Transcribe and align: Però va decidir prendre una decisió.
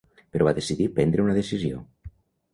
Però 0.35 0.47
va 0.47 0.53
decidir 0.59 0.87
prendre 0.95 1.27
una 1.27 1.37
decisió. 1.41 1.85